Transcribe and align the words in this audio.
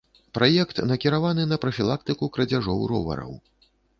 Праект 0.35 0.79
накіраваны 0.91 1.43
на 1.51 1.59
прафілактыку 1.65 2.31
крадзяжоў 2.37 2.79
ровараў. 2.93 3.31